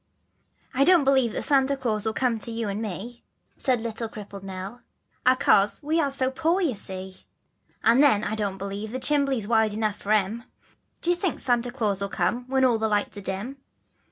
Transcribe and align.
I 0.73 0.83
DONT 0.83 1.05
believe 1.05 1.31
that 1.33 1.43
Santa 1.43 1.75
Glaus 1.75 2.05
will 2.05 2.13
come 2.13 2.39
to 2.39 2.49
you 2.49 2.67
and 2.69 2.83
m 2.83 2.91
e, 3.01 3.23
Said 3.57 3.81
little 3.83 4.09
crippled 4.09 4.43
Nell," 4.43 4.81
a'cause, 5.27 5.83
we 5.83 6.01
are 6.01 6.09
so 6.09 6.31
poor 6.31 6.59
you 6.59 6.73
see; 6.73 7.17
And 7.83 8.01
then 8.01 8.23
I 8.23 8.33
don't 8.33 8.57
believe 8.57 8.89
the 8.89 8.99
'chimbley's' 8.99 9.47
wide 9.47 9.73
enough 9.73 9.97
for 9.97 10.11
him, 10.13 10.45
D'ye 11.03 11.13
think 11.13 11.35
that 11.35 11.41
Santa 11.41 11.69
Glaus 11.69 12.01
will 12.01 12.09
come, 12.09 12.47
when 12.47 12.65
all 12.65 12.79
the 12.79 12.87
lights 12.87 13.17
are 13.17 13.21
dim. 13.21 13.57